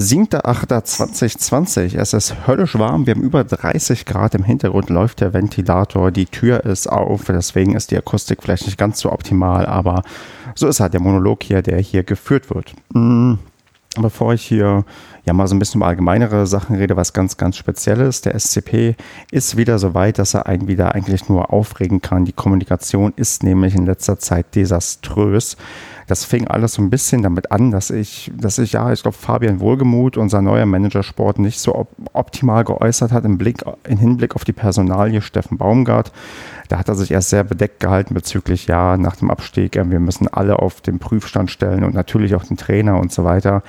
[0.00, 1.96] 7.8.2020.
[1.98, 3.06] Es ist höllisch warm.
[3.06, 4.34] Wir haben über 30 Grad.
[4.34, 6.10] Im Hintergrund läuft der Ventilator.
[6.10, 7.24] Die Tür ist auf.
[7.26, 9.66] Deswegen ist die Akustik vielleicht nicht ganz so optimal.
[9.66, 10.02] Aber
[10.54, 12.72] so ist halt der Monolog hier, der hier geführt wird.
[12.94, 13.38] Hm,
[14.00, 14.84] bevor ich hier
[15.26, 18.22] ja mal so ein bisschen über allgemeinere Sachen rede, was ganz, ganz Spezielles.
[18.22, 18.96] Der SCP
[19.30, 22.24] ist wieder so weit, dass er einen wieder eigentlich nur aufregen kann.
[22.24, 25.58] Die Kommunikation ist nämlich in letzter Zeit desaströs.
[26.10, 29.16] Das fing alles so ein bisschen damit an, dass ich, dass ich, ja, ich glaube,
[29.16, 33.96] Fabian Wohlgemuth, unser neuer Manager Sport, nicht so op optimal geäußert hat im Blick, in
[33.96, 36.10] Hinblick auf die Personalie Steffen Baumgart.
[36.68, 40.00] Da hat er sich erst sehr bedeckt gehalten bezüglich, ja, nach dem Abstieg, äh, wir
[40.00, 43.62] müssen alle auf den Prüfstand stellen und natürlich auch den Trainer und so weiter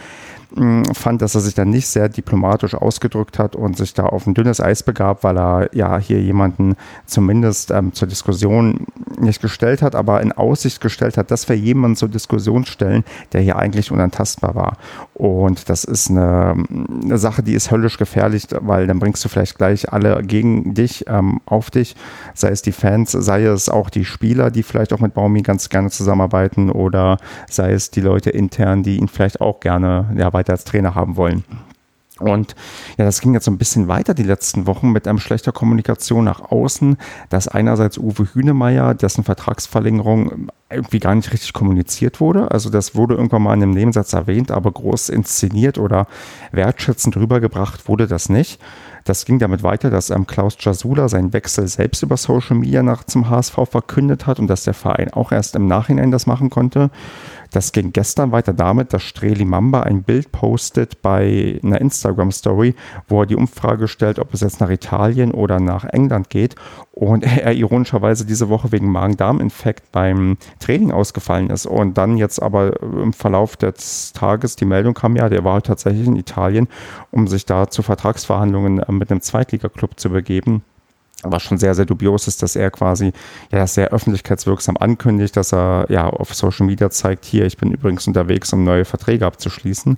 [0.93, 4.33] fand, dass er sich dann nicht sehr diplomatisch ausgedrückt hat und sich da auf ein
[4.33, 8.85] dünnes Eis begab, weil er ja hier jemanden zumindest ähm, zur Diskussion
[9.17, 13.41] nicht gestellt hat, aber in Aussicht gestellt hat, dass wir jemanden zur Diskussion stellen, der
[13.41, 14.77] hier eigentlich unantastbar war.
[15.13, 16.55] Und das ist eine,
[17.03, 21.05] eine Sache, die ist höllisch gefährlich, weil dann bringst du vielleicht gleich alle gegen dich,
[21.07, 21.95] ähm, auf dich,
[22.33, 25.69] sei es die Fans, sei es auch die Spieler, die vielleicht auch mit Baumi ganz
[25.69, 27.17] gerne zusammenarbeiten oder
[27.49, 31.15] sei es die Leute intern, die ihn vielleicht auch gerne ja, weiter als Trainer haben
[31.17, 31.43] wollen.
[32.19, 32.55] Und
[32.97, 36.23] ja, das ging jetzt so ein bisschen weiter die letzten Wochen mit einem schlechter Kommunikation
[36.23, 36.97] nach außen,
[37.29, 42.51] dass einerseits Uwe Hünemeyer, dessen Vertragsverlängerung irgendwie gar nicht richtig kommuniziert wurde.
[42.51, 46.07] Also das wurde irgendwann mal in einem Nebensatz erwähnt, aber groß inszeniert oder
[46.51, 48.61] wertschätzend rübergebracht wurde das nicht.
[49.03, 53.03] Das ging damit weiter, dass ähm, Klaus Jasula seinen Wechsel selbst über Social Media nach
[53.03, 56.91] zum HSV verkündet hat und dass der Verein auch erst im Nachhinein das machen konnte.
[57.51, 62.75] Das ging gestern weiter damit, dass Streli Mamba ein Bild postet bei einer Instagram-Story,
[63.09, 66.55] wo er die Umfrage stellt, ob es jetzt nach Italien oder nach England geht.
[66.93, 71.65] Und er ironischerweise diese Woche wegen Magen-Darm-Infekt beim Training ausgefallen ist.
[71.65, 76.07] Und dann jetzt aber im Verlauf des Tages die Meldung kam, ja, der war tatsächlich
[76.07, 76.69] in Italien,
[77.11, 80.63] um sich da zu Vertragsverhandlungen äh, mit einem Zweitligaklub zu begeben
[81.23, 83.13] was schon sehr, sehr dubios ist, dass er quasi
[83.51, 88.07] ja sehr öffentlichkeitswirksam ankündigt, dass er ja auf Social Media zeigt, hier, ich bin übrigens
[88.07, 89.97] unterwegs, um neue Verträge abzuschließen.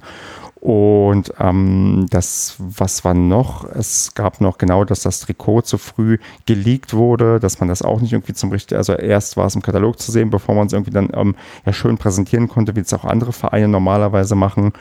[0.63, 3.65] Und ähm, das, was war noch?
[3.65, 7.99] Es gab noch genau, dass das Trikot zu früh geleakt wurde, dass man das auch
[7.99, 10.73] nicht irgendwie zum richtigen, also erst war es im Katalog zu sehen, bevor man es
[10.73, 11.35] irgendwie dann ähm,
[11.65, 14.71] ja schön präsentieren konnte, wie es auch andere Vereine normalerweise machen.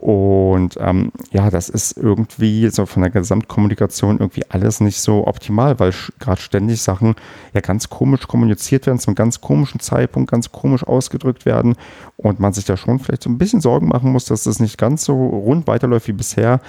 [0.00, 5.78] Und ähm, ja, das ist irgendwie so von der Gesamtkommunikation irgendwie alles nicht so optimal,
[5.78, 7.16] weil gerade ständig Sachen
[7.52, 11.76] ja ganz komisch kommuniziert werden, zum ganz komischen Zeitpunkt ganz komisch ausgedrückt werden
[12.16, 14.78] und man sich da schon vielleicht so ein bisschen Sorgen machen muss, dass das nicht
[14.78, 16.62] ganz so rund weiterläuft wie bisher.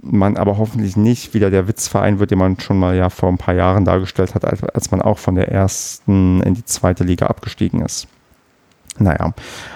[0.00, 3.36] Man aber hoffentlich nicht wieder der Witzverein wird, den man schon mal ja vor ein
[3.36, 7.82] paar Jahren dargestellt hat, als man auch von der ersten in die zweite Liga abgestiegen
[7.82, 8.08] ist.
[8.98, 9.34] Naja,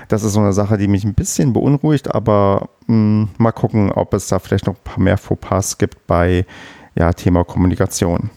[0.09, 4.15] das ist so eine Sache, die mich ein bisschen beunruhigt, aber mh, mal gucken, ob
[4.15, 6.47] es da vielleicht noch ein paar mehr Fauxpas gibt bei
[6.95, 8.31] ja, Thema Kommunikation.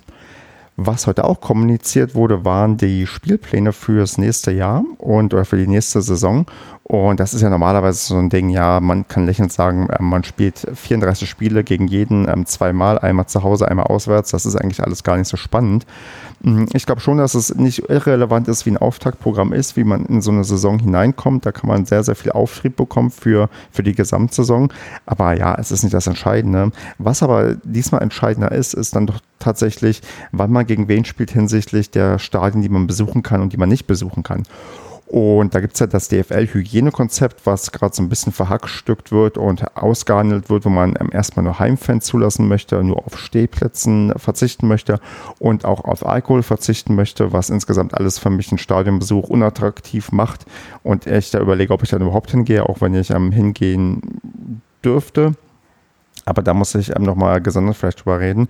[0.78, 5.68] Was heute auch kommuniziert wurde, waren die Spielpläne fürs nächste Jahr und oder für die
[5.68, 6.46] nächste Saison.
[6.84, 10.26] Und das ist ja normalerweise so ein Ding, ja, man kann lächelnd sagen, ähm, man
[10.26, 14.32] spielt 34 Spiele gegen jeden ähm, zweimal, einmal zu Hause, einmal auswärts.
[14.32, 15.86] Das ist eigentlich alles gar nicht so spannend.
[16.46, 20.06] Mm, ich glaube schon, dass es nicht irrelevant ist, wie ein Auftaktprogramm ist, wie man
[20.06, 21.46] in so eine Saison hineinkommt.
[21.46, 24.72] Da kann man sehr, sehr viel Auftrieb bekommen für, für die Gesamtsaison.
[25.08, 26.72] Aber ja, es ist nicht das Entscheidende.
[27.00, 30.02] Was aber diesmal entscheidender ist, ist dann doch tatsächlich,
[30.32, 33.70] wann man gegen wen spielt hinsichtlich der Stadien, die man besuchen kann und die man
[33.70, 34.44] nicht besuchen kann.
[35.16, 39.78] Und da gibt es ja das DFL-Hygienekonzept, was gerade so ein bisschen verhackstückt wird und
[39.78, 45.00] ausgehandelt wird, wo man erstmal nur Heimfans zulassen möchte, nur auf Stehplätzen verzichten möchte
[45.40, 50.46] und auch auf Alkohol verzichten möchte, was insgesamt alles für mich einen Stadionbesuch unattraktiv macht.
[50.84, 54.20] Und ich da überlege, ob ich dann überhaupt hingehe, auch wenn ich am Hingehen
[54.84, 55.36] dürfte.
[56.26, 58.48] Aber da muss ich ähm, nochmal gesondert vielleicht drüber reden.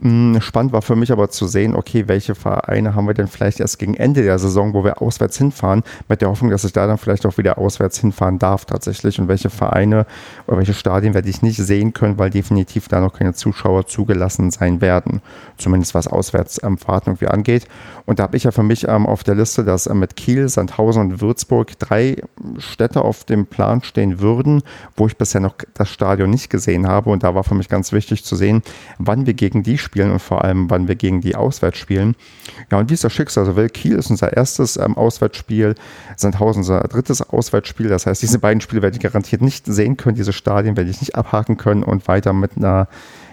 [0.00, 3.60] Hm, spannend war für mich aber zu sehen, okay, welche Vereine haben wir denn vielleicht
[3.60, 6.86] erst gegen Ende der Saison, wo wir auswärts hinfahren, mit der Hoffnung, dass ich da
[6.86, 10.06] dann vielleicht auch wieder auswärts hinfahren darf tatsächlich und welche Vereine
[10.46, 14.50] oder welche Stadien werde ich nicht sehen können, weil definitiv da noch keine Zuschauer zugelassen
[14.50, 15.20] sein werden.
[15.58, 17.66] Zumindest was Auswärtsfahrten irgendwie angeht.
[18.06, 20.48] Und da habe ich ja für mich ähm, auf der Liste, dass äh, mit Kiel,
[20.48, 22.16] Sandhausen und Würzburg drei
[22.56, 24.62] Städte auf dem Plan stehen würden,
[24.96, 27.09] wo ich bisher noch das Stadion nicht gesehen habe.
[27.12, 28.62] Und da war für mich ganz wichtig zu sehen,
[28.98, 32.14] wann wir gegen die spielen und vor allem, wann wir gegen die auswärts spielen.
[32.70, 33.46] Ja, und wie ist das Schicksal?
[33.46, 35.74] Also, Kiel ist unser erstes ähm, Auswärtsspiel,
[36.16, 37.88] Sandhausen unser drittes Auswärtsspiel.
[37.88, 40.16] Das heißt, diese beiden Spiele werde ich garantiert nicht sehen können.
[40.16, 42.88] Diese Stadien werde ich nicht abhaken können und weiter mit einer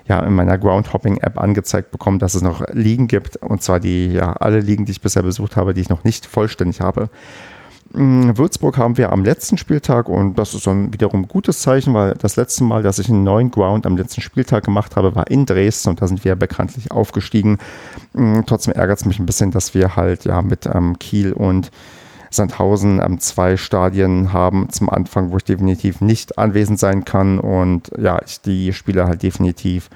[0.08, 3.38] ja, in meiner Groundhopping-App angezeigt bekommen, dass es noch Ligen gibt.
[3.38, 6.26] Und zwar die, ja, alle Ligen, die ich bisher besucht habe, die ich noch nicht
[6.26, 7.10] vollständig habe.
[7.98, 12.14] Würzburg haben wir am letzten Spieltag und das ist dann wiederum ein gutes Zeichen, weil
[12.14, 15.48] das letzte Mal, dass ich einen neuen Ground am letzten Spieltag gemacht habe, war in
[15.48, 17.58] Dresden und da sind wir bekanntlich aufgestiegen.
[18.46, 21.72] Trotzdem ärgert es mich ein bisschen, dass wir halt ja mit ähm, Kiel und
[22.30, 27.90] Sandhausen ähm, zwei Stadien haben zum Anfang, wo ich definitiv nicht anwesend sein kann und
[27.98, 29.90] ja, ich die Spieler halt definitiv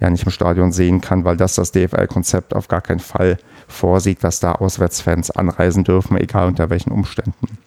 [0.00, 3.38] ja nicht im Stadion sehen kann, weil das das DFL-Konzept auf gar keinen Fall
[3.68, 7.58] vorsieht, dass da Auswärtsfans anreisen dürfen, egal unter welchen Umständen.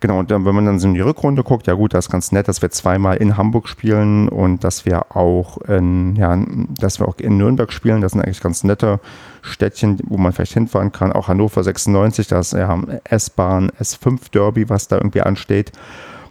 [0.00, 2.30] Genau, und wenn man dann so in die Rückrunde guckt, ja gut, das ist ganz
[2.30, 6.38] nett, dass wir zweimal in Hamburg spielen und dass wir auch in, ja,
[6.78, 8.00] dass wir auch in Nürnberg spielen.
[8.00, 9.00] Das sind eigentlich ganz nette
[9.42, 11.12] Städtchen, wo man vielleicht hinfahren kann.
[11.12, 15.72] Auch Hannover 96, das ja, S-Bahn, S5 Derby, was da irgendwie ansteht.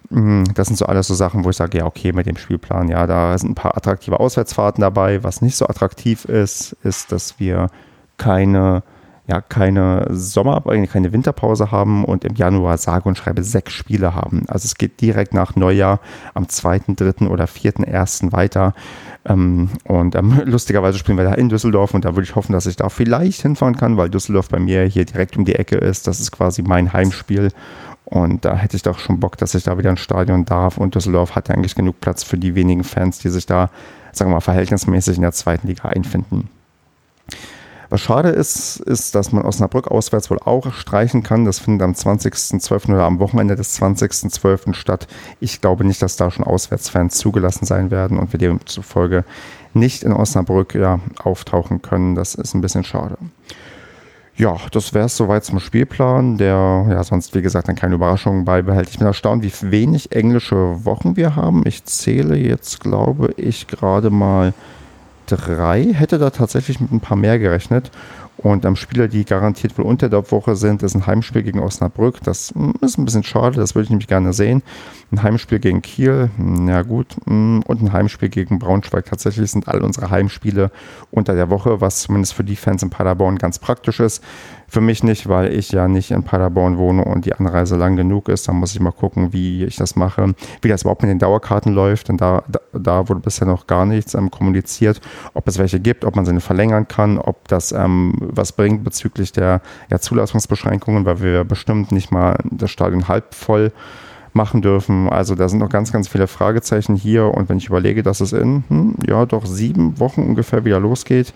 [0.10, 2.90] Mm, das sind so alles so Sachen, wo ich sage, ja, okay, mit dem Spielplan,
[2.90, 5.24] ja, da sind ein paar attraktive Auswärtsfahrten dabei.
[5.24, 7.70] Was nicht so attraktiv ist, ist, dass wir
[8.18, 8.84] keine,
[9.28, 14.46] ja, keine Sommer, keine Winterpause haben und im Januar sage und schreibe sechs Spiele haben.
[14.48, 16.00] Also es geht direkt nach Neujahr
[16.34, 17.28] am 2., 3.
[17.28, 18.32] oder 4.1.
[18.32, 18.74] weiter.
[19.26, 22.66] Ähm, und ähm, lustigerweise spielen wir da in Düsseldorf und da würde ich hoffen, dass
[22.66, 26.08] ich da vielleicht hinfahren kann, weil Düsseldorf bei mir hier direkt um die Ecke ist.
[26.08, 27.50] Das ist quasi mein Heimspiel.
[28.10, 30.78] Und da hätte ich doch schon Bock, dass ich da wieder ins Stadion darf.
[30.78, 33.70] Und Düsseldorf hat ja eigentlich genug Platz für die wenigen Fans, die sich da,
[34.14, 36.50] sagen wir mal, verhältnismäßig in der zweiten Liga einfinden.
[37.90, 41.44] Was schade ist, ist, dass man Osnabrück auswärts wohl auch streichen kann.
[41.44, 42.94] Das findet am 20.12.
[42.94, 44.74] oder am Wochenende des 20.12.
[44.74, 45.08] statt.
[45.42, 49.26] Ich glaube nicht, dass da schon Auswärtsfans zugelassen sein werden und wir demzufolge
[49.74, 52.16] nicht in Osnabrück ja, auftauchen können.
[52.16, 53.18] Das ist ein bisschen schade.
[54.38, 58.46] Ja, das wäre es soweit zum Spielplan, der ja sonst, wie gesagt, dann keine Überraschungen
[58.46, 58.88] beibehält.
[58.90, 61.64] Ich bin erstaunt, wie wenig englische Wochen wir haben.
[61.66, 64.54] Ich zähle jetzt, glaube ich, gerade mal
[65.26, 65.92] drei.
[65.92, 67.90] Hätte da tatsächlich mit ein paar mehr gerechnet.
[68.38, 72.22] Und ähm, Spieler, die garantiert wohl unter der Woche sind, ist ein Heimspiel gegen Osnabrück.
[72.24, 74.62] Das hm, ist ein bisschen schade, das würde ich nämlich gerne sehen.
[75.10, 77.16] Ein Heimspiel gegen Kiel, hm, ja gut.
[77.26, 79.06] Hm, und ein Heimspiel gegen Braunschweig.
[79.06, 80.70] Tatsächlich sind all unsere Heimspiele
[81.12, 84.22] unter der Woche, was zumindest für die Fans in Paderborn ganz praktisch ist.
[84.68, 88.28] Für mich nicht, weil ich ja nicht in Paderborn wohne und die Anreise lang genug
[88.28, 88.50] ist.
[88.50, 91.74] Da muss ich mal gucken, wie ich das mache, wie das überhaupt mit den Dauerkarten
[91.74, 92.10] läuft.
[92.10, 92.44] Denn da,
[92.74, 95.00] da, wurde bisher noch gar nichts ähm, kommuniziert,
[95.34, 99.32] ob es welche gibt, ob man sie verlängern kann, ob das ähm, was bringt bezüglich
[99.32, 103.72] der ja, Zulassungsbeschränkungen, weil wir bestimmt nicht mal das Stadion halb voll
[104.38, 105.10] machen dürfen.
[105.10, 107.26] Also da sind noch ganz, ganz viele Fragezeichen hier.
[107.26, 111.34] Und wenn ich überlege, dass es in, hm, ja, doch sieben Wochen ungefähr wieder losgeht,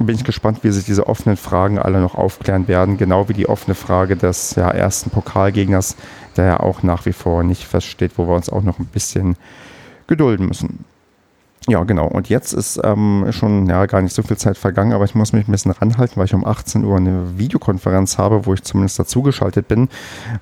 [0.00, 2.96] bin ich gespannt, wie sich diese offenen Fragen alle noch aufklären werden.
[2.96, 5.96] Genau wie die offene Frage des ja, ersten Pokalgegners,
[6.36, 9.36] der ja auch nach wie vor nicht feststeht, wo wir uns auch noch ein bisschen
[10.06, 10.84] gedulden müssen.
[11.66, 12.06] Ja, genau.
[12.06, 15.32] Und jetzt ist ähm, schon ja, gar nicht so viel Zeit vergangen, aber ich muss
[15.32, 18.98] mich ein bisschen ranhalten, weil ich um 18 Uhr eine Videokonferenz habe, wo ich zumindest
[18.98, 19.88] dazugeschaltet bin,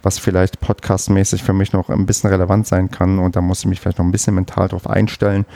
[0.03, 3.21] was vielleicht podcastmäßig für mich noch ein bisschen relevant sein kann.
[3.21, 5.47] Und da muss ich mich vielleicht noch ein bisschen mental darauf einstellen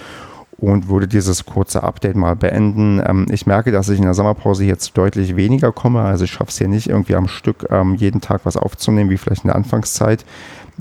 [0.59, 3.03] und würde dieses kurze Update mal beenden.
[3.05, 6.03] Ähm, ich merke, dass ich in der Sommerpause jetzt deutlich weniger komme.
[6.03, 9.19] Also ich schaffe es hier nicht irgendwie am Stück ähm, jeden Tag was aufzunehmen, wie
[9.19, 10.25] vielleicht in der Anfangszeit.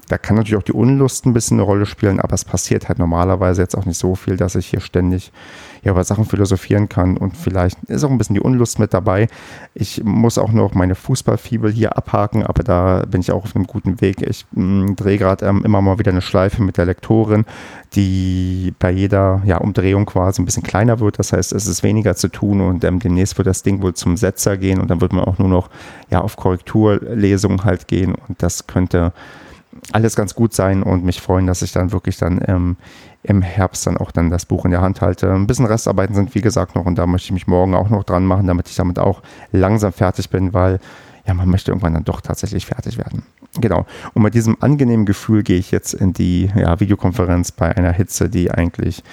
[0.07, 2.99] Da kann natürlich auch die Unlust ein bisschen eine Rolle spielen, aber es passiert halt
[2.99, 5.31] normalerweise jetzt auch nicht so viel, dass ich hier ständig
[5.83, 9.27] ja, über Sachen philosophieren kann und vielleicht ist auch ein bisschen die Unlust mit dabei.
[9.73, 13.67] Ich muss auch noch meine Fußballfibel hier abhaken, aber da bin ich auch auf einem
[13.67, 14.21] guten Weg.
[14.21, 17.45] Ich mm, drehe gerade ähm, immer mal wieder eine Schleife mit der Lektorin,
[17.93, 21.19] die bei jeder ja, Umdrehung quasi ein bisschen kleiner wird.
[21.19, 24.17] Das heißt, es ist weniger zu tun und ähm, demnächst wird das Ding wohl zum
[24.17, 25.69] Setzer gehen und dann wird man auch nur noch
[26.09, 29.13] ja, auf Korrekturlesungen halt gehen und das könnte
[29.91, 32.77] alles ganz gut sein und mich freuen, dass ich dann wirklich dann ähm,
[33.23, 35.31] im Herbst dann auch dann das Buch in der Hand halte.
[35.31, 38.03] Ein bisschen Restarbeiten sind wie gesagt noch und da möchte ich mich morgen auch noch
[38.03, 40.79] dran machen, damit ich damit auch langsam fertig bin, weil
[41.27, 43.23] ja, man möchte irgendwann dann doch tatsächlich fertig werden.
[43.59, 43.85] Genau.
[44.13, 48.29] Und mit diesem angenehmen Gefühl gehe ich jetzt in die ja, Videokonferenz bei einer Hitze,
[48.29, 49.03] die eigentlich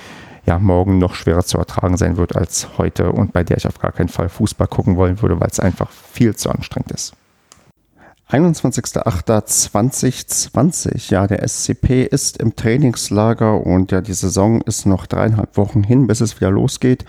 [0.45, 3.79] ja, morgen noch schwerer zu ertragen sein wird als heute und bei der ich auf
[3.79, 7.15] gar keinen Fall Fußball gucken wollen würde, weil es einfach viel zu anstrengend ist.
[8.33, 11.11] 21.08.2020.
[11.11, 16.07] Ja, der SCP ist im Trainingslager und ja, die Saison ist noch dreieinhalb Wochen hin,
[16.07, 17.05] bis es wieder losgeht.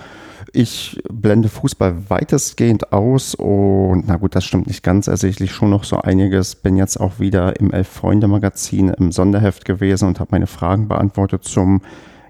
[0.52, 5.08] Ich blende Fußball weitestgehend aus und na gut, das stimmt nicht ganz.
[5.08, 6.56] Also ich schon noch so einiges.
[6.56, 11.80] Bin jetzt auch wieder im Elf-Freunde-Magazin im Sonderheft gewesen und habe meine Fragen beantwortet zum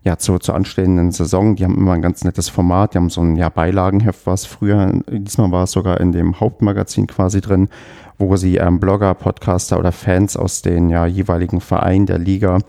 [0.04, 1.56] ja, zur, zur anstehenden Saison.
[1.56, 2.94] Die haben immer ein ganz nettes Format.
[2.94, 7.08] Die haben so ein ja, Beilagenheft, was früher, diesmal war es sogar in dem Hauptmagazin
[7.08, 7.70] quasi drin,
[8.18, 12.60] wo sie ähm, Blogger, Podcaster oder Fans aus den ja, jeweiligen Vereinen der Liga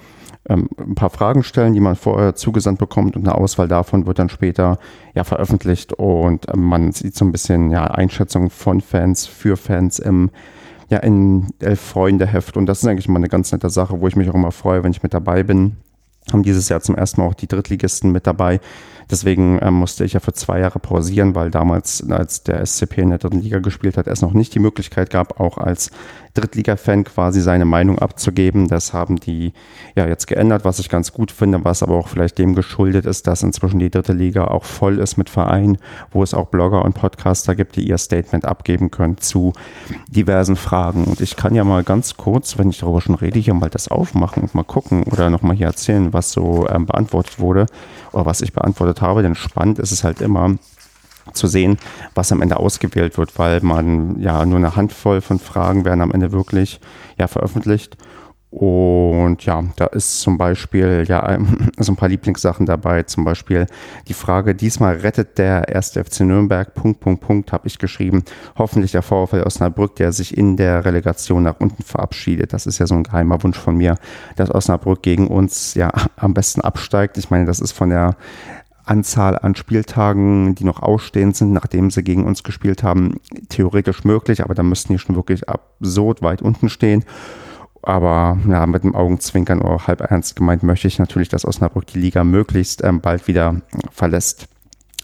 [0.49, 4.19] ähm, ein paar Fragen stellen, die man vorher zugesandt bekommt und eine Auswahl davon wird
[4.19, 4.79] dann später
[5.15, 9.99] ja veröffentlicht und ähm, man sieht so ein bisschen ja Einschätzungen von Fans für Fans
[9.99, 10.31] im
[10.91, 12.57] ja, in Elf Freunde Heft.
[12.57, 14.85] Und das ist eigentlich immer eine ganz nette Sache, wo ich mich auch immer freue,
[14.85, 15.77] wenn ich mit dabei bin.
[16.31, 18.61] Haben dieses Jahr zum ersten Mal auch die Drittligisten mit dabei.
[19.11, 23.11] Deswegen ähm, musste ich ja für zwei Jahre pausieren, weil damals, als der SCP in
[23.11, 25.91] der dritten Liga gespielt hat, es noch nicht die Möglichkeit gab, auch als
[26.35, 28.69] Drittliga-Fan quasi seine Meinung abzugeben.
[28.69, 29.53] Das haben die
[29.97, 33.27] ja jetzt geändert, was ich ganz gut finde, was aber auch vielleicht dem geschuldet ist,
[33.27, 35.79] dass inzwischen die dritte Liga auch voll ist mit Vereinen,
[36.11, 39.53] wo es auch Blogger und Podcaster gibt, die ihr Statement abgeben können zu
[40.09, 41.05] diversen Fragen.
[41.05, 43.89] Und ich kann ja mal ganz kurz, wenn ich darüber schon rede, hier mal das
[43.89, 47.67] aufmachen und mal gucken oder nochmal hier erzählen, was so ähm, beantwortet wurde
[48.13, 49.23] oder was ich beantwortet habe.
[49.23, 50.57] Denn spannend ist es halt immer,
[51.35, 51.79] zu sehen,
[52.15, 56.13] was am Ende ausgewählt wird, weil man ja nur eine Handvoll von Fragen werden am
[56.13, 56.81] Ende wirklich
[57.19, 57.97] ja veröffentlicht.
[58.55, 61.39] Und ja, da ist zum Beispiel ja
[61.79, 63.03] so ein paar Lieblingssachen dabei.
[63.03, 63.67] Zum Beispiel
[64.07, 68.23] die Frage, diesmal rettet der erste FC Nürnberg, Punkt, Punkt, Punkt, habe ich geschrieben.
[68.57, 72.53] Hoffentlich der VfL Osnabrück, der sich in der Relegation nach unten verabschiedet.
[72.53, 73.97] Das ist ja so ein geheimer Wunsch von mir,
[74.37, 77.19] dass Osnabrück gegen uns ja am besten absteigt.
[77.19, 78.15] Ich meine, das ist von der
[78.85, 84.43] Anzahl an Spieltagen, die noch ausstehend sind, nachdem sie gegen uns gespielt haben, theoretisch möglich,
[84.43, 87.05] aber da müssten die schon wirklich absurd weit unten stehen.
[87.83, 91.99] Aber ja, mit dem Augenzwinkern oder halb ernst gemeint möchte ich natürlich, dass Osnabrück die
[91.99, 93.61] Liga möglichst ähm, bald wieder
[93.91, 94.49] verlässt.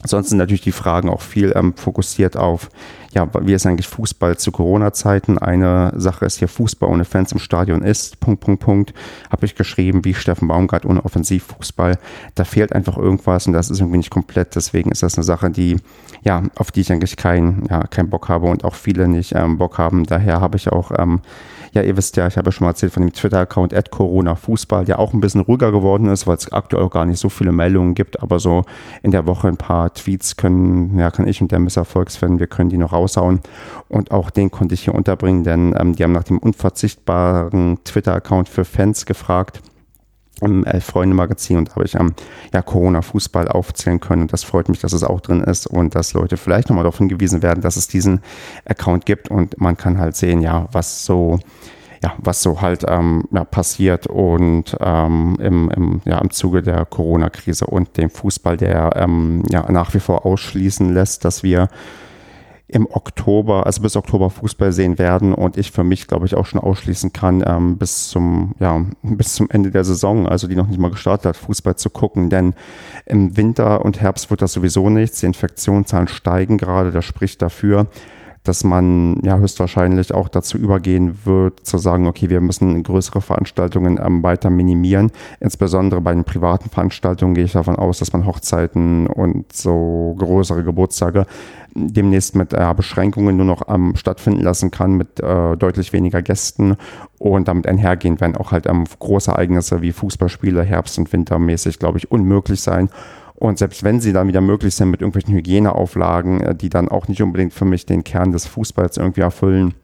[0.04, 2.70] Sonst sind natürlich die Fragen auch viel ähm, fokussiert auf,
[3.12, 5.36] ja, wie ist eigentlich Fußball zu Corona-Zeiten?
[5.36, 8.94] Eine Sache ist hier Fußball ohne Fans im Stadion ist, Punkt, Punkt, Punkt,
[9.30, 11.98] habe ich geschrieben, wie Steffen Baumgart ohne Offensivfußball.
[12.36, 14.54] Da fehlt einfach irgendwas und das ist irgendwie nicht komplett.
[14.54, 15.76] Deswegen ist das eine Sache, die,
[16.22, 19.58] ja, auf die ich eigentlich keinen ja, kein Bock habe und auch viele nicht ähm,
[19.58, 20.04] Bock haben.
[20.04, 21.20] Daher habe ich auch ähm,
[21.72, 24.84] ja, ihr wisst ja, ich habe ja schon mal erzählt von dem Twitter-Account Corona Fußball,
[24.84, 27.52] der auch ein bisschen ruhiger geworden ist, weil es aktuell auch gar nicht so viele
[27.52, 28.64] Meldungen gibt, aber so
[29.02, 32.70] in der Woche ein paar Tweets können, ja, kann ich und der Misserfolgsfan, wir können
[32.70, 33.40] die noch raushauen.
[33.88, 38.48] Und auch den konnte ich hier unterbringen, denn ähm, die haben nach dem unverzichtbaren Twitter-Account
[38.48, 39.62] für Fans gefragt
[40.40, 42.14] im Elf-Freunde-Magazin und da habe ich am
[42.52, 44.22] ja, Corona-Fußball aufzählen können.
[44.22, 46.98] Und das freut mich, dass es auch drin ist und dass Leute vielleicht nochmal darauf
[46.98, 48.20] hingewiesen werden, dass es diesen
[48.64, 51.38] Account gibt und man kann halt sehen, ja, was so
[52.02, 56.86] ja, was so halt ähm, ja, passiert und ähm, im, im, ja, im Zuge der
[56.86, 61.68] Corona-Krise und dem Fußball, der ähm, ja, nach wie vor ausschließen lässt, dass wir
[62.72, 66.46] im Oktober, also bis Oktober Fußball sehen werden und ich für mich, glaube ich, auch
[66.46, 70.68] schon ausschließen kann, ähm, bis zum, ja, bis zum Ende der Saison, also die noch
[70.68, 72.30] nicht mal gestartet hat, Fußball zu gucken.
[72.30, 72.54] Denn
[73.06, 75.20] im Winter und Herbst wird das sowieso nichts.
[75.20, 77.86] Die Infektionszahlen steigen gerade, das spricht dafür,
[78.42, 84.00] dass man ja höchstwahrscheinlich auch dazu übergehen wird, zu sagen, okay, wir müssen größere Veranstaltungen
[84.02, 85.12] ähm, weiter minimieren.
[85.40, 90.64] Insbesondere bei den privaten Veranstaltungen gehe ich davon aus, dass man Hochzeiten und so größere
[90.64, 91.26] Geburtstage
[91.74, 96.76] demnächst mit äh, Beschränkungen nur noch ähm, stattfinden lassen kann, mit äh, deutlich weniger Gästen
[97.18, 101.98] und damit einhergehend werden auch halt ähm, große Ereignisse wie Fußballspiele Herbst- und Wintermäßig, glaube
[101.98, 102.88] ich, unmöglich sein.
[103.40, 107.08] Und selbst wenn sie dann wieder möglich sind mit irgendwelchen Hygieneauflagen, äh, die dann auch
[107.08, 109.74] nicht unbedingt für mich den Kern des Fußballs irgendwie erfüllen,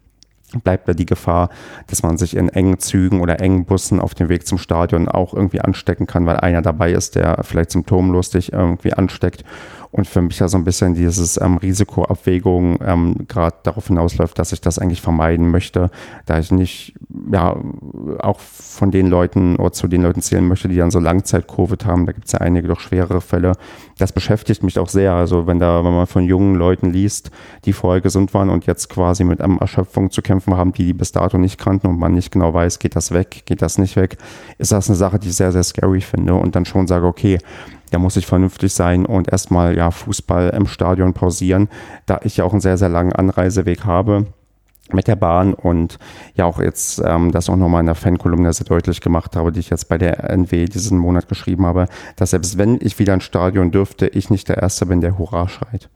[0.62, 1.48] bleibt da die Gefahr,
[1.86, 5.34] dass man sich in engen Zügen oder engen Bussen auf dem Weg zum Stadion auch
[5.34, 9.42] irgendwie anstecken kann, weil einer dabei ist, der vielleicht symptomlos dich irgendwie ansteckt
[9.90, 14.52] und für mich ja so ein bisschen dieses ähm, Risikoabwägung ähm, gerade darauf hinausläuft, dass
[14.52, 15.90] ich das eigentlich vermeiden möchte,
[16.24, 16.94] da ich nicht
[17.32, 17.56] ja
[18.18, 22.06] auch von den Leuten oder zu den Leuten zählen möchte, die dann so Langzeit-Covid haben.
[22.06, 23.52] Da gibt es ja einige doch schwerere Fälle.
[23.98, 25.12] Das beschäftigt mich auch sehr.
[25.12, 27.30] Also wenn da, wenn man von jungen Leuten liest,
[27.64, 30.92] die vorher gesund waren und jetzt quasi mit einem Erschöpfung zu kämpfen haben, die die
[30.92, 33.96] bis dato nicht kannten und man nicht genau weiß, geht das weg, geht das nicht
[33.96, 34.16] weg,
[34.58, 37.38] ist das eine Sache, die ich sehr, sehr scary finde und dann schon sage, okay,
[37.90, 41.68] da muss ich vernünftig sein und erstmal ja Fußball im Stadion pausieren,
[42.06, 44.26] da ich ja auch einen sehr, sehr langen Anreiseweg habe
[44.92, 45.98] mit der Bahn und
[46.34, 49.60] ja auch jetzt ähm, das auch nochmal in der Fankolumne sehr deutlich gemacht habe, die
[49.60, 53.24] ich jetzt bei der NW diesen Monat geschrieben habe, dass selbst wenn ich wieder ins
[53.24, 55.88] Stadion dürfte, ich nicht der Erste bin, der Hurra schreit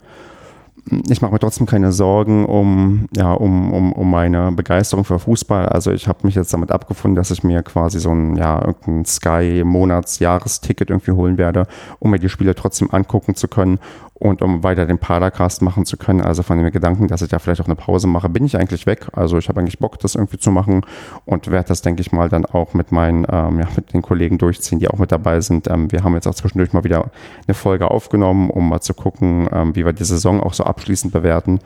[1.08, 5.66] ich mache mir trotzdem keine Sorgen um, ja, um, um, um meine Begeisterung für Fußball.
[5.66, 9.04] Also ich habe mich jetzt damit abgefunden, dass ich mir quasi so ein, ja, irgendein
[9.04, 11.66] Sky-Monats-Jahresticket irgendwie holen werde,
[11.98, 13.78] um mir die Spiele trotzdem angucken zu können
[14.20, 16.20] und um weiter den Padercast machen zu können.
[16.20, 18.84] Also von dem Gedanken, dass ich da vielleicht auch eine Pause mache, bin ich eigentlich
[18.84, 19.08] weg.
[19.14, 20.82] Also ich habe eigentlich Bock, das irgendwie zu machen
[21.24, 24.36] und werde das, denke ich mal, dann auch mit meinen, ähm, ja, mit den Kollegen
[24.36, 25.68] durchziehen, die auch mit dabei sind.
[25.68, 27.10] Ähm, wir haben jetzt auch zwischendurch mal wieder
[27.46, 31.12] eine Folge aufgenommen, um mal zu gucken, ähm, wie wir die Saison auch so abschließend
[31.12, 31.60] bewerten.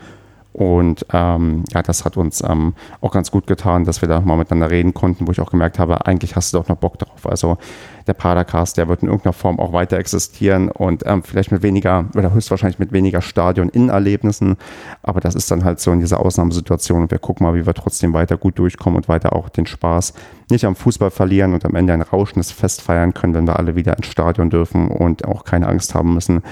[0.55, 4.37] Und ähm, ja, das hat uns ähm, auch ganz gut getan, dass wir da mal
[4.37, 7.27] miteinander reden konnten, wo ich auch gemerkt habe, eigentlich hast du doch noch Bock drauf.
[7.27, 7.59] Also
[8.07, 12.05] der Padercast, der wird in irgendeiner Form auch weiter existieren und ähm, vielleicht mit weniger
[12.15, 14.57] oder höchstwahrscheinlich mit weniger Stadion-Innenerlebnissen.
[15.03, 17.75] Aber das ist dann halt so in dieser Ausnahmesituation und wir gucken mal, wie wir
[17.75, 20.15] trotzdem weiter gut durchkommen und weiter auch den Spaß
[20.51, 23.75] nicht am Fußball verlieren und am Ende ein rauschendes Fest feiern können, wenn wir alle
[23.75, 26.43] wieder ins Stadion dürfen und auch keine Angst haben müssen,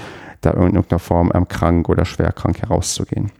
[0.41, 3.31] da in irgendeiner Form ähm, krank oder schwer krank herauszugehen.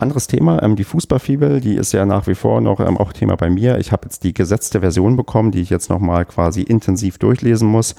[0.00, 3.36] Anderes Thema, ähm, die Fußballfibel, die ist ja nach wie vor noch ähm, auch Thema
[3.36, 3.78] bei mir.
[3.78, 7.94] Ich habe jetzt die gesetzte Version bekommen, die ich jetzt nochmal quasi intensiv durchlesen muss.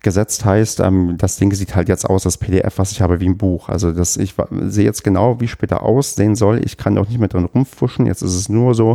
[0.00, 3.28] Gesetzt heißt, ähm, das Ding sieht halt jetzt aus, das PDF, was ich habe, wie
[3.28, 3.68] ein Buch.
[3.68, 6.60] Also das, ich sehe jetzt genau, wie später aussehen soll.
[6.64, 8.06] Ich kann auch nicht mehr drin rumfuschen.
[8.06, 8.94] Jetzt ist es nur so,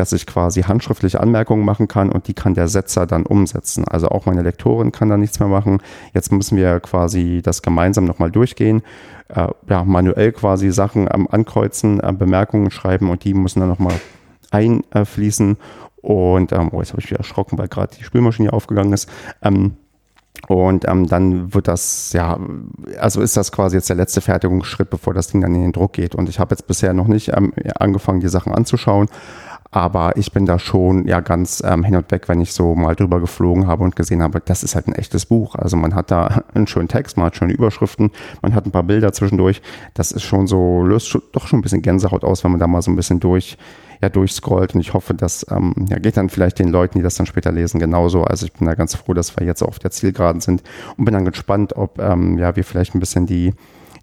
[0.00, 3.84] dass ich quasi handschriftliche Anmerkungen machen kann und die kann der Setzer dann umsetzen.
[3.86, 5.82] Also auch meine Lektorin kann da nichts mehr machen.
[6.14, 8.82] Jetzt müssen wir quasi das gemeinsam nochmal durchgehen,
[9.28, 13.94] äh, ja, manuell quasi Sachen ähm, ankreuzen, äh, Bemerkungen schreiben und die müssen dann nochmal
[14.50, 15.58] einfließen.
[16.00, 19.06] Und, ähm, oh, jetzt habe ich wieder erschrocken, weil gerade die Spülmaschine aufgegangen ist.
[19.42, 19.76] Ähm,
[20.48, 22.38] und ähm, dann wird das, ja,
[22.98, 25.92] also ist das quasi jetzt der letzte Fertigungsschritt, bevor das Ding dann in den Druck
[25.92, 26.14] geht.
[26.14, 29.08] Und ich habe jetzt bisher noch nicht ähm, angefangen, die Sachen anzuschauen.
[29.72, 32.96] Aber ich bin da schon ja ganz ähm, hin und weg, wenn ich so mal
[32.96, 35.54] drüber geflogen habe und gesehen habe, das ist halt ein echtes Buch.
[35.54, 38.10] Also man hat da einen schönen Text, man hat schöne Überschriften,
[38.42, 39.62] man hat ein paar Bilder zwischendurch.
[39.94, 42.82] Das ist schon so, löst doch schon ein bisschen Gänsehaut aus, wenn man da mal
[42.82, 43.58] so ein bisschen durch,
[44.02, 44.74] ja, durchscrollt.
[44.74, 47.52] Und ich hoffe, dass, ähm, ja, geht dann vielleicht den Leuten, die das dann später
[47.52, 48.24] lesen, genauso.
[48.24, 50.64] Also ich bin da ganz froh, dass wir jetzt auf der Zielgeraden sind
[50.96, 53.54] und bin dann gespannt, ob, ähm, ja, wir vielleicht ein bisschen die,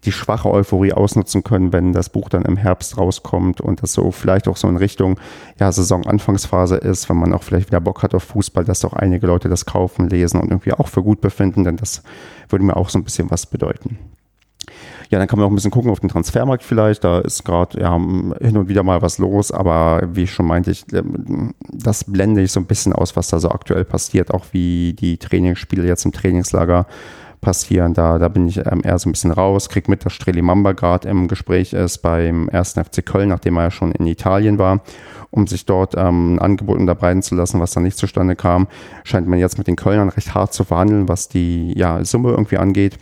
[0.05, 4.11] die schwache Euphorie ausnutzen können, wenn das Buch dann im Herbst rauskommt und das so
[4.11, 5.19] vielleicht auch so in Richtung
[5.59, 9.27] ja, Saisonanfangsphase ist, wenn man auch vielleicht wieder Bock hat auf Fußball, dass doch einige
[9.27, 12.03] Leute das kaufen, lesen und irgendwie auch für gut befinden, denn das
[12.49, 13.97] würde mir auch so ein bisschen was bedeuten.
[15.09, 17.03] Ja, dann kann man auch ein bisschen gucken auf den Transfermarkt vielleicht.
[17.03, 20.71] Da ist gerade ja, hin und wieder mal was los, aber wie ich schon meinte,
[20.71, 24.47] ich, ähm, das blende ich so ein bisschen aus, was da so aktuell passiert, auch
[24.51, 26.87] wie die Trainingsspiele jetzt im Trainingslager
[27.41, 27.93] passieren.
[27.93, 30.73] Da, da bin ich ähm, eher so ein bisschen raus, krieg mit, dass Streli Mamba
[30.73, 34.81] gerade im Gespräch ist beim ersten FC Köln, nachdem er ja schon in Italien war,
[35.29, 38.67] um sich dort ähm, ein Angebot unterbreiten zu lassen, was dann nicht zustande kam.
[39.03, 42.57] Scheint man jetzt mit den Kölnern recht hart zu verhandeln, was die ja, Summe irgendwie
[42.57, 42.97] angeht.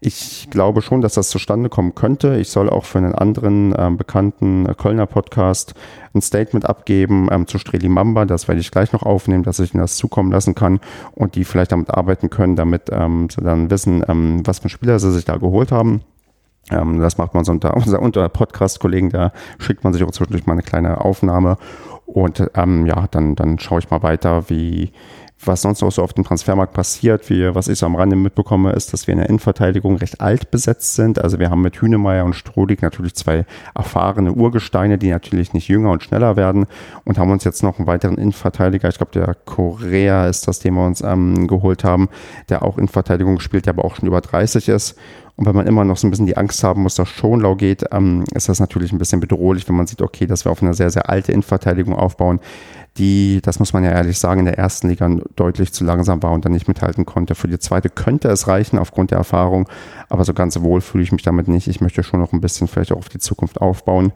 [0.00, 2.36] Ich glaube schon, dass das zustande kommen könnte.
[2.36, 5.74] Ich soll auch für einen anderen ähm, bekannten äh, Kölner Podcast
[6.14, 8.24] ein Statement abgeben ähm, zu Streli Mamba.
[8.24, 10.80] Das werde ich gleich noch aufnehmen, dass ich Ihnen das zukommen lassen kann
[11.12, 14.98] und die vielleicht damit arbeiten können, damit ähm, sie dann wissen, ähm, was für Spieler
[14.98, 16.02] sie sich da geholt haben.
[16.70, 20.54] Ähm, das macht man so unter, unter Podcast-Kollegen, da schickt man sich auch zwischendurch mal
[20.54, 21.56] eine kleine Aufnahme.
[22.06, 24.92] Und ähm, ja, dann, dann schaue ich mal weiter, wie,
[25.46, 28.72] was sonst noch so auf dem Transfermarkt passiert, wie, was ich so am Rande mitbekomme,
[28.72, 31.22] ist, dass wir in der Innenverteidigung recht alt besetzt sind.
[31.22, 35.90] Also wir haben mit Hünemeyer und Strodig natürlich zwei erfahrene Urgesteine, die natürlich nicht jünger
[35.90, 36.66] und schneller werden
[37.04, 40.74] und haben uns jetzt noch einen weiteren Innenverteidiger, ich glaube der Korea ist das, den
[40.74, 42.08] wir uns ähm, geholt haben,
[42.48, 44.96] der auch Innenverteidigung spielt, der aber auch schon über 30 ist.
[45.36, 47.84] Und wenn man immer noch so ein bisschen die Angst haben muss, dass Schonlau geht,
[47.90, 50.74] ähm, ist das natürlich ein bisschen bedrohlich, wenn man sieht, okay, dass wir auf eine
[50.74, 52.38] sehr, sehr alte Innenverteidigung aufbauen,
[52.96, 56.32] die, das muss man ja ehrlich sagen, in der ersten Liga deutlich zu langsam war
[56.32, 57.34] und dann nicht mithalten konnte.
[57.34, 59.68] Für die zweite könnte es reichen aufgrund der Erfahrung,
[60.08, 61.66] aber so ganz wohl fühle ich mich damit nicht.
[61.66, 64.12] Ich möchte schon noch ein bisschen vielleicht auch auf die Zukunft aufbauen.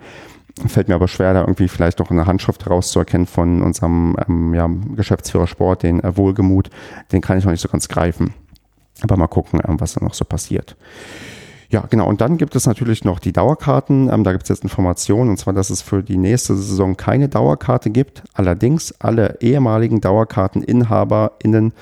[0.66, 4.68] Fällt mir aber schwer, da irgendwie vielleicht auch eine Handschrift herauszuerkennen von unserem ähm, ja,
[4.96, 6.70] Geschäftsführer Sport, den äh, Wohlgemut.
[7.12, 8.34] Den kann ich noch nicht so ganz greifen.
[9.02, 10.76] Aber mal gucken, ähm, was da noch so passiert.
[11.70, 12.08] Ja, genau.
[12.08, 14.10] Und dann gibt es natürlich noch die Dauerkarten.
[14.10, 17.28] Ähm, da gibt es jetzt Informationen, und zwar, dass es für die nächste Saison keine
[17.28, 18.22] Dauerkarte gibt.
[18.32, 21.74] Allerdings alle ehemaligen DauerkarteninhaberInnen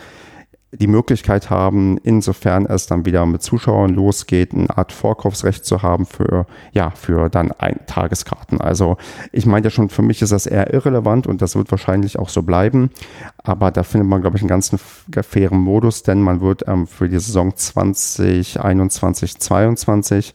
[0.72, 6.07] die Möglichkeit haben, insofern es dann wieder mit Zuschauern losgeht, eine Art Vorkaufsrecht zu haben
[6.07, 8.61] für, ja, für dann ein Tageskarten.
[8.61, 8.96] Also
[9.33, 12.29] ich meine ja schon, für mich ist das eher irrelevant und das wird wahrscheinlich auch
[12.29, 12.90] so bleiben.
[13.38, 14.74] Aber da findet man, glaube ich, einen ganz
[15.22, 20.35] fairen Modus, denn man wird ähm, für die Saison 2021, 2022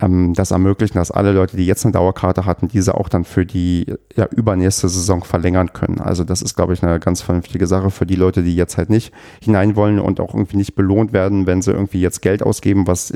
[0.00, 3.46] ähm, das ermöglichen, dass alle Leute, die jetzt eine Dauerkarte hatten, diese auch dann für
[3.46, 6.00] die ja, übernächste Saison verlängern können.
[6.00, 8.90] Also das ist, glaube ich, eine ganz vernünftige Sache für die Leute, die jetzt halt
[8.90, 12.86] nicht hinein wollen und auch irgendwie nicht belohnt werden, wenn sie irgendwie jetzt Geld ausgeben,
[12.86, 13.12] was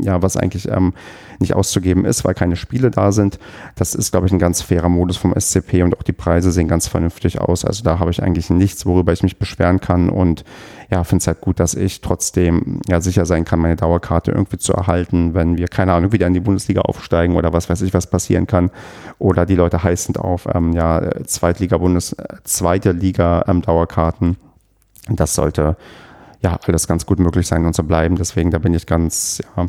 [0.00, 0.94] ja, was eigentlich ähm,
[1.38, 3.38] nicht auszugeben ist, weil keine Spiele da sind.
[3.76, 6.68] Das ist, glaube ich, ein ganz fairer Modus vom SCP und auch die Preise sehen
[6.68, 7.64] ganz vernünftig aus.
[7.64, 10.44] Also da habe ich eigentlich nichts, worüber ich mich beschweren kann und
[10.90, 14.58] ja, finde es halt gut, dass ich trotzdem ja sicher sein kann, meine Dauerkarte irgendwie
[14.58, 17.94] zu erhalten, wenn wir, keine Ahnung, wieder in die Bundesliga aufsteigen oder was weiß ich,
[17.94, 18.70] was passieren kann.
[19.18, 24.36] Oder die Leute heißend auf ähm, ja, Zweitliga, Bundes, zweite Liga ähm, Dauerkarten.
[25.08, 25.76] Das sollte
[26.42, 28.16] ja alles ganz gut möglich sein und so bleiben.
[28.16, 29.66] Deswegen, da bin ich ganz, ja,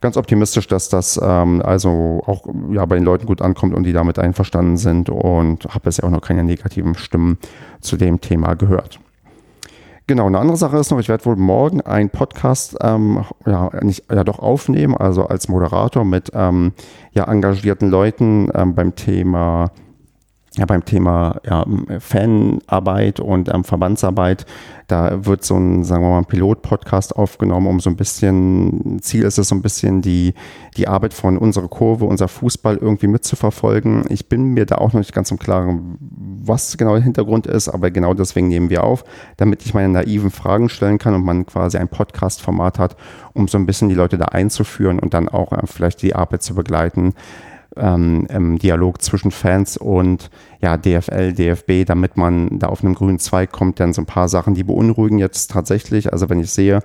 [0.00, 3.92] ganz optimistisch, dass das ähm, also auch ja, bei den Leuten gut ankommt und die
[3.92, 7.38] damit einverstanden sind und habe bisher auch noch keine negativen Stimmen
[7.80, 9.00] zu dem Thema gehört.
[10.08, 14.04] Genau, eine andere Sache ist noch, ich werde wohl morgen einen Podcast ähm, ja, nicht,
[14.08, 16.74] ja doch aufnehmen, also als Moderator mit ähm,
[17.10, 19.72] ja, engagierten Leuten ähm, beim Thema
[20.56, 21.66] ja, beim Thema ja,
[22.00, 24.46] Fanarbeit und ähm, Verbandsarbeit,
[24.88, 29.36] da wird so ein, sagen wir mal, Pilot-Podcast aufgenommen, um so ein bisschen, Ziel ist
[29.38, 30.32] es so ein bisschen die,
[30.76, 34.04] die Arbeit von unserer Kurve, unser Fußball irgendwie mitzuverfolgen.
[34.08, 37.68] Ich bin mir da auch noch nicht ganz im Klaren, was genau der Hintergrund ist,
[37.68, 39.04] aber genau deswegen nehmen wir auf,
[39.36, 42.96] damit ich meine naiven Fragen stellen kann und man quasi ein Podcast-Format hat,
[43.34, 46.42] um so ein bisschen die Leute da einzuführen und dann auch äh, vielleicht die Arbeit
[46.42, 47.12] zu begleiten
[47.76, 53.18] ähm, im Dialog zwischen Fans und ja, DFL, DFB, damit man da auf einem grünen
[53.18, 56.12] Zweig kommt, denn so ein paar Sachen, die beunruhigen jetzt tatsächlich.
[56.12, 56.80] Also wenn ich sehe,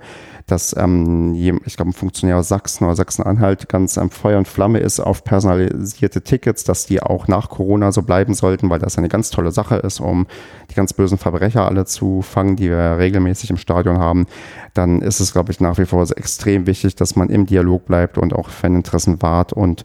[0.46, 4.78] dass ähm, ich glaube ein Funktionär aus Sachsen oder Sachsen-Anhalt ganz am Feuer und Flamme
[4.78, 9.08] ist auf personalisierte Tickets, dass die auch nach Corona so bleiben sollten, weil das eine
[9.08, 10.26] ganz tolle Sache ist, um
[10.70, 14.26] die ganz bösen Verbrecher alle zu fangen, die wir regelmäßig im Stadion haben,
[14.74, 18.18] dann ist es, glaube ich, nach wie vor extrem wichtig, dass man im Dialog bleibt
[18.18, 19.84] und auch Faninteressen wahrt und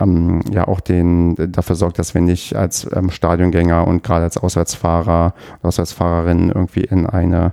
[0.00, 4.38] ähm, ja auch den dafür sorgt, dass wir nicht als ähm, Stadiongänger und gerade als
[4.38, 7.52] Auswärtsfahrer, Auswärtsfahrerin irgendwie in eine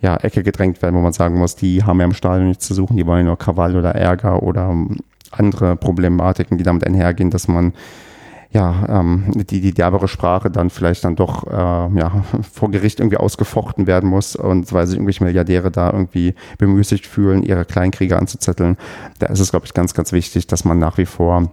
[0.00, 2.74] ja, Ecke gedrängt werden, wo man sagen muss, die haben ja im Stadion nichts zu
[2.74, 4.98] suchen, die wollen nur Krawall oder Ärger oder ähm,
[5.30, 7.72] andere Problematiken, die damit einhergehen, dass man
[8.52, 13.18] ja, ähm, die, die derbere Sprache dann vielleicht dann doch äh, ja, vor Gericht irgendwie
[13.18, 18.76] ausgefochten werden muss und weil sich irgendwelche Milliardäre da irgendwie bemüßigt fühlen, ihre Kleinkriege anzuzetteln.
[19.18, 21.50] Da ist es, glaube ich, ganz, ganz wichtig, dass man nach wie vor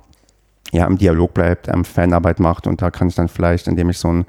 [0.71, 3.97] ja, im Dialog bleibt, ähm, Fanarbeit macht und da kann ich dann vielleicht, indem ich
[3.97, 4.25] so ein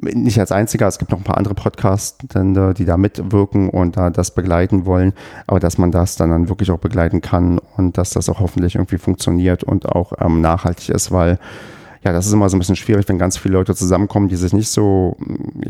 [0.00, 4.10] nicht als einziger, es gibt noch ein paar andere Podcasts, die da mitwirken und da
[4.10, 5.12] das begleiten wollen,
[5.46, 8.76] aber dass man das dann, dann wirklich auch begleiten kann und dass das auch hoffentlich
[8.76, 11.38] irgendwie funktioniert und auch ähm, nachhaltig ist, weil
[12.04, 14.52] ja, das ist immer so ein bisschen schwierig, wenn ganz viele Leute zusammenkommen, die sich
[14.52, 15.16] nicht so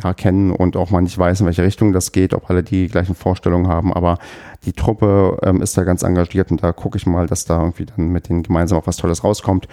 [0.03, 2.89] ja, kennen und auch mal nicht weiß, in welche Richtung das geht, ob alle die
[2.89, 3.93] gleichen Vorstellungen haben.
[3.93, 4.19] Aber
[4.65, 7.87] die Truppe ähm, ist da ganz engagiert und da gucke ich mal, dass da irgendwie
[7.87, 9.69] dann mit denen gemeinsam auch was Tolles rauskommt.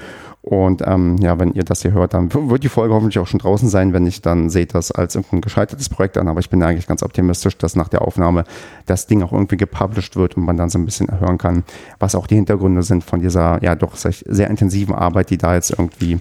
[0.46, 3.40] Und ähm, ja, wenn ihr das hier hört, dann wird die Folge hoffentlich auch schon
[3.40, 3.94] draußen sein.
[3.94, 6.28] Wenn nicht, dann seht das als irgendein gescheitertes Projekt an.
[6.28, 8.44] Aber ich bin eigentlich ganz optimistisch, dass nach der Aufnahme
[8.86, 11.64] das Ding auch irgendwie gepublished wird und man dann so ein bisschen hören kann,
[11.98, 15.72] was auch die Hintergründe sind von dieser ja doch sehr intensiven Arbeit, die da jetzt
[15.72, 16.20] irgendwie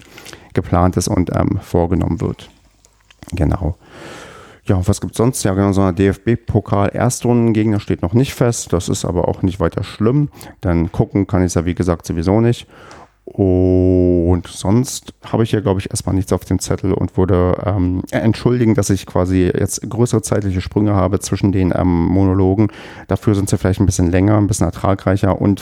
[0.53, 2.49] geplant ist und ähm, vorgenommen wird.
[3.31, 3.77] Genau.
[4.67, 5.43] Ja, was gibt es sonst?
[5.43, 8.73] Ja, genau, so ein DFB-Pokal-Erstrundengegner steht noch nicht fest.
[8.73, 10.29] Das ist aber auch nicht weiter schlimm.
[10.61, 12.67] Dann gucken kann ich es ja, wie gesagt, sowieso nicht.
[13.25, 18.03] Und sonst habe ich ja, glaube ich, erstmal nichts auf dem Zettel und würde ähm,
[18.11, 22.67] entschuldigen, dass ich quasi jetzt größere zeitliche Sprünge habe zwischen den ähm, Monologen.
[23.07, 25.59] Dafür sind sie vielleicht ein bisschen länger, ein bisschen ertragreicher und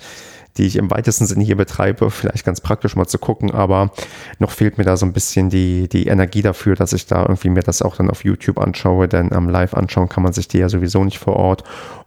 [0.57, 3.91] die ich im weitesten Sinne hier betreibe, vielleicht ganz praktisch mal zu gucken, aber
[4.39, 7.49] noch fehlt mir da so ein bisschen die, die Energie dafür, dass ich da irgendwie
[7.49, 10.59] mir das auch dann auf YouTube anschaue, denn am Live anschauen kann man sich die
[10.59, 11.63] ja sowieso nicht vor Ort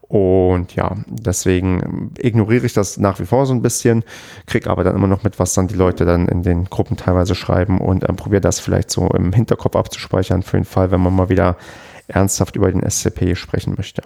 [0.09, 4.05] Und ja, deswegen ignoriere ich das nach wie vor so ein bisschen,
[4.47, 7.35] kriege aber dann immer noch mit, was dann die Leute dann in den Gruppen teilweise
[7.35, 11.15] schreiben und ähm, probiere das vielleicht so im Hinterkopf abzuspeichern für den Fall, wenn man
[11.15, 11.57] mal wieder
[12.07, 14.03] ernsthaft über den SCP sprechen möchte.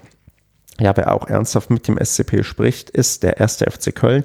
[0.78, 4.24] Ja, wer auch ernsthaft mit dem SCP spricht, ist der erste FC Köln.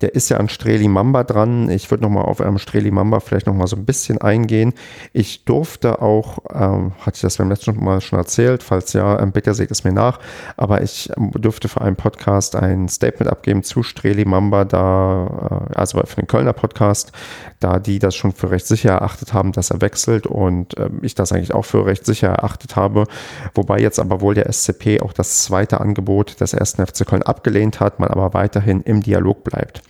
[0.00, 1.68] Der ist ja an Streli Mamba dran.
[1.68, 4.72] Ich würde nochmal auf ähm, Streli Mamba vielleicht nochmal so ein bisschen eingehen.
[5.12, 9.32] Ich durfte auch, ähm, hatte ich das beim letzten Mal schon erzählt, falls ja, ähm,
[9.32, 10.18] bitte seht es mir nach,
[10.56, 15.74] aber ich ähm, durfte für einen Podcast ein Statement abgeben zu Streli Mamba, da, äh,
[15.78, 17.12] also für den Kölner Podcast,
[17.60, 21.14] da die das schon für recht sicher erachtet haben, dass er wechselt und äh, ich
[21.14, 23.04] das eigentlich auch für recht sicher erachtet habe.
[23.54, 27.80] Wobei jetzt aber wohl der SCP auch das zweite Angebot des ersten FC Köln abgelehnt
[27.80, 29.82] hat, man aber weiterhin im Dialog bleibt.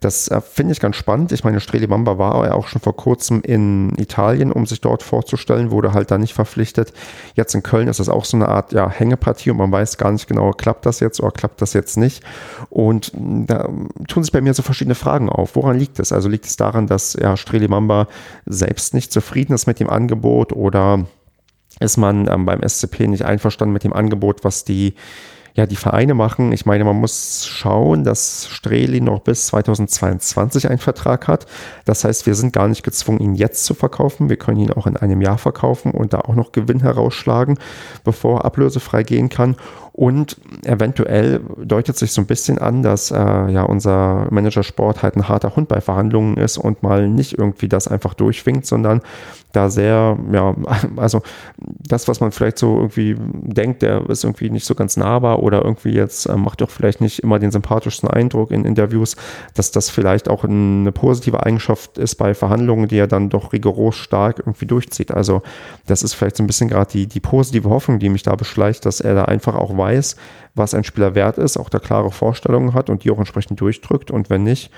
[0.00, 1.30] Das äh, finde ich ganz spannend.
[1.30, 5.02] Ich meine, Streli Mamba war ja auch schon vor kurzem in Italien, um sich dort
[5.02, 6.94] vorzustellen, wurde halt da nicht verpflichtet.
[7.34, 10.10] Jetzt in Köln ist das auch so eine Art ja, Hängepartie und man weiß gar
[10.10, 12.24] nicht genau, klappt das jetzt oder klappt das jetzt nicht.
[12.70, 13.68] Und hm, da
[14.08, 15.54] tun sich bei mir so verschiedene Fragen auf.
[15.54, 16.12] Woran liegt es?
[16.12, 18.08] Also liegt es daran, dass ja, Streli Mamba
[18.46, 21.04] selbst nicht zufrieden ist mit dem Angebot oder
[21.78, 24.94] ist man ähm, beim SCP nicht einverstanden mit dem Angebot, was die
[25.60, 26.52] ja, die Vereine machen.
[26.52, 31.44] Ich meine, man muss schauen, dass Streli noch bis 2022 einen Vertrag hat.
[31.84, 34.30] Das heißt, wir sind gar nicht gezwungen, ihn jetzt zu verkaufen.
[34.30, 37.58] Wir können ihn auch in einem Jahr verkaufen und da auch noch Gewinn herausschlagen,
[38.04, 39.54] bevor er ablösefrei gehen kann.
[40.00, 45.14] Und eventuell deutet sich so ein bisschen an, dass äh, ja unser Manager Sport halt
[45.14, 49.02] ein harter Hund bei Verhandlungen ist und mal nicht irgendwie das einfach durchwinkt, sondern
[49.52, 50.54] da sehr, ja,
[50.96, 51.20] also
[51.58, 55.64] das, was man vielleicht so irgendwie denkt, der ist irgendwie nicht so ganz nahbar oder
[55.64, 59.16] irgendwie jetzt äh, macht doch vielleicht nicht immer den sympathischsten Eindruck in Interviews,
[59.54, 63.96] dass das vielleicht auch eine positive Eigenschaft ist bei Verhandlungen, die er dann doch rigoros
[63.96, 65.10] stark irgendwie durchzieht.
[65.10, 65.42] Also
[65.86, 68.86] das ist vielleicht so ein bisschen gerade die, die positive Hoffnung, die mich da beschleicht,
[68.86, 70.16] dass er da einfach auch weiß, weiß,
[70.54, 74.10] was ein Spieler wert ist, auch da klare Vorstellungen hat und die auch entsprechend durchdrückt
[74.10, 74.70] und wenn nicht,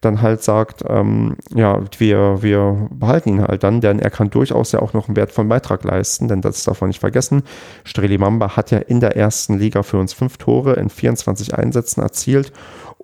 [0.00, 4.72] dann halt sagt, ähm, ja, wir, wir behalten ihn halt dann, denn er kann durchaus
[4.72, 7.42] ja auch noch einen wertvollen Beitrag leisten, denn das darf man nicht vergessen.
[7.84, 12.00] Streli Mamba hat ja in der ersten Liga für uns fünf Tore in 24 Einsätzen
[12.00, 12.52] erzielt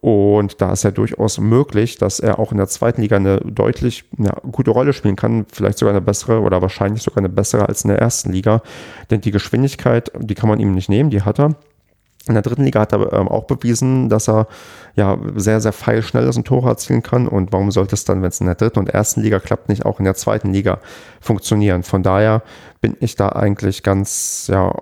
[0.01, 4.05] und da ist ja durchaus möglich, dass er auch in der zweiten Liga eine deutlich
[4.19, 7.83] ja, gute Rolle spielen kann, vielleicht sogar eine bessere oder wahrscheinlich sogar eine bessere als
[7.83, 8.63] in der ersten Liga.
[9.11, 11.57] Denn die Geschwindigkeit, die kann man ihm nicht nehmen, die hat er.
[12.29, 14.49] In der dritten Liga hat er ähm, auch bewiesen, dass er
[14.97, 17.29] ja sehr, sehr feilschnell aus dem Tor erzielen kann.
[17.29, 19.87] Und warum sollte es dann, wenn es in der dritten und ersten Liga klappt, nicht
[19.87, 20.81] auch in der zweiten Liga
[21.21, 21.85] funktionieren?
[21.85, 22.43] Von daher
[22.87, 24.73] bin ich da eigentlich ganz ja,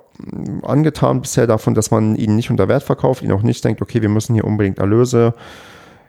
[0.63, 4.03] angetan bisher davon, dass man ihn nicht unter Wert verkauft, ihn auch nicht denkt, okay,
[4.03, 5.33] wir müssen hier unbedingt Erlöse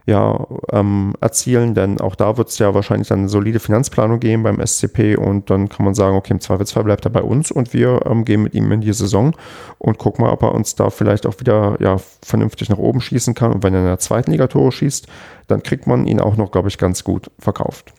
[0.05, 4.43] ja, ähm, erzielen, denn auch da wird es ja wahrscheinlich dann eine solide Finanzplanung geben
[4.43, 7.73] beim SCP und dann kann man sagen, okay, im Zweifelsfall bleibt er bei uns und
[7.73, 9.33] wir ähm, gehen mit ihm in die Saison
[9.77, 13.35] und gucken mal, ob er uns da vielleicht auch wieder ja, vernünftig nach oben schießen
[13.35, 15.07] kann und wenn er in der zweiten Liga Tore schießt,
[15.47, 17.93] dann kriegt man ihn auch noch, glaube ich, ganz gut verkauft.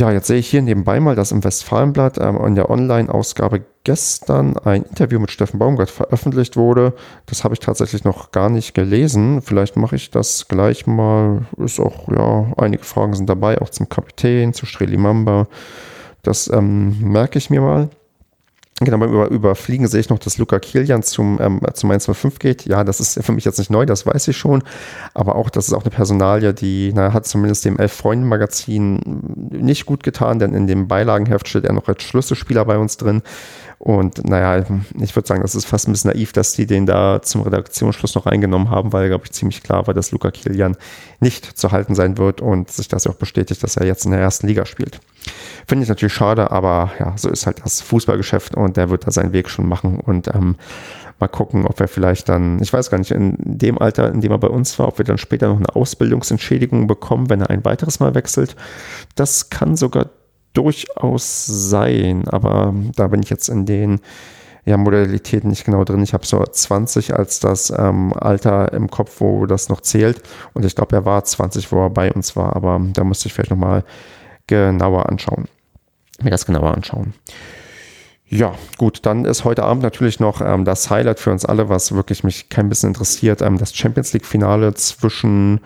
[0.00, 4.56] Ja, jetzt sehe ich hier nebenbei mal, dass im Westfalenblatt ähm, in der Online-Ausgabe gestern
[4.56, 6.94] ein Interview mit Steffen Baumgart veröffentlicht wurde.
[7.26, 9.42] Das habe ich tatsächlich noch gar nicht gelesen.
[9.42, 11.42] Vielleicht mache ich das gleich mal.
[11.58, 15.48] Ist auch, ja, einige Fragen sind dabei, auch zum Kapitän, zu Streli Mamba.
[16.22, 17.90] Das ähm, merke ich mir mal.
[18.82, 22.64] Genau, beim Über Überfliegen sehe ich noch, dass Luca Kilian zum, ähm, zum 105 geht.
[22.64, 24.62] Ja, das ist für mich jetzt nicht neu, das weiß ich schon.
[25.12, 29.00] Aber auch, das ist auch eine Personalie, die, naja, hat zumindest dem Elf-Freunde-Magazin
[29.50, 33.20] nicht gut getan, denn in dem Beilagenheft steht er noch als Schlüsselspieler bei uns drin.
[33.82, 34.62] Und naja,
[35.00, 38.14] ich würde sagen, das ist fast ein bisschen naiv, dass die den da zum Redaktionsschluss
[38.14, 40.76] noch reingenommen haben, weil, glaube ich, ziemlich klar war, dass Luca Kilian
[41.20, 44.20] nicht zu halten sein wird und sich das auch bestätigt, dass er jetzt in der
[44.20, 45.00] ersten Liga spielt.
[45.66, 49.12] Finde ich natürlich schade, aber ja, so ist halt das Fußballgeschäft und der wird da
[49.12, 50.56] seinen Weg schon machen und ähm,
[51.18, 54.32] mal gucken, ob er vielleicht dann, ich weiß gar nicht, in dem Alter, in dem
[54.32, 57.64] er bei uns war, ob wir dann später noch eine Ausbildungsentschädigung bekommen, wenn er ein
[57.64, 58.56] weiteres Mal wechselt.
[59.14, 60.10] Das kann sogar
[60.52, 64.00] durchaus sein, aber da bin ich jetzt in den
[64.64, 66.02] ja, Modalitäten nicht genau drin.
[66.02, 70.22] Ich habe so 20 als das ähm, Alter im Kopf, wo das noch zählt.
[70.52, 73.34] Und ich glaube, er war 20, wo er bei uns war, aber da müsste ich
[73.34, 73.84] vielleicht nochmal
[74.46, 75.46] genauer anschauen.
[76.22, 77.14] Mir das genauer anschauen.
[78.26, 81.92] Ja, gut, dann ist heute Abend natürlich noch ähm, das Highlight für uns alle, was
[81.92, 85.60] wirklich mich kein bisschen interessiert, ähm, das Champions League-Finale zwischen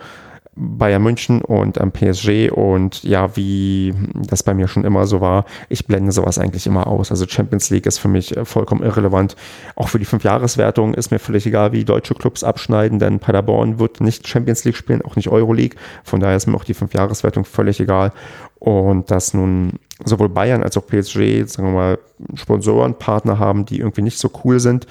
[0.57, 5.45] Bayern München und ähm, PSG und ja, wie das bei mir schon immer so war,
[5.67, 7.11] ich blende sowas eigentlich immer aus.
[7.11, 9.35] Also Champions League ist für mich äh, vollkommen irrelevant.
[9.75, 13.99] Auch für die Fünfjahreswertung ist mir völlig egal, wie deutsche Clubs abschneiden, denn Paderborn wird
[13.99, 15.77] nicht Champions League spielen, auch nicht Euroleague.
[16.05, 18.13] Von daher ist mir auch die Fünfjahreswertung völlig egal.
[18.59, 19.73] Und dass nun
[20.05, 21.99] sowohl Bayern als auch PSG, sagen wir mal,
[22.35, 24.87] Sponsoren, Partner haben, die irgendwie nicht so cool sind,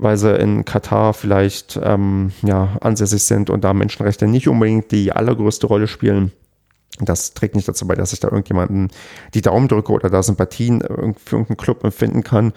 [0.00, 5.12] weil sie in Katar vielleicht ähm, ja, ansässig sind und da Menschenrechte nicht unbedingt die
[5.12, 6.32] allergrößte Rolle spielen.
[7.00, 8.88] Das trägt nicht dazu bei, dass ich da irgendjemanden
[9.34, 12.52] die Daumen drücke oder da Sympathien für irgendeinen Club empfinden kann.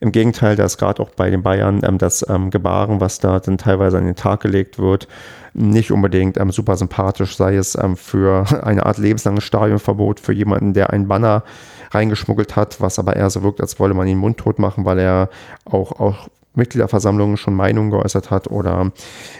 [0.00, 3.38] Im Gegenteil, da ist gerade auch bei den Bayern ähm, das ähm, Gebaren, was da
[3.38, 5.06] dann teilweise an den Tag gelegt wird,
[5.52, 10.72] nicht unbedingt ähm, super sympathisch, sei es ähm, für eine Art lebenslanges Stadionverbot für jemanden,
[10.72, 11.44] der einen Banner
[11.90, 15.28] reingeschmuggelt hat, was aber eher so wirkt, als wolle man ihn mundtot machen, weil er
[15.66, 18.90] auch, auch Mitgliederversammlungen schon Meinungen geäußert hat oder